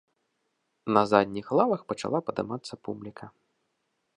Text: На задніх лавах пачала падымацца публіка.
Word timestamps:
На 0.95 1.03
задніх 1.11 1.45
лавах 1.59 1.81
пачала 1.93 2.19
падымацца 2.31 2.73
публіка. 2.89 3.25